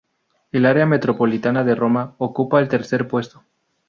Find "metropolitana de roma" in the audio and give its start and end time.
0.87-2.15